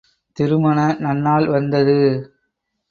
[0.37, 1.99] திருமண நன்னாள் வந்தது.